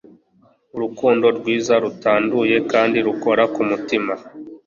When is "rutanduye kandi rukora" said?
1.83-3.43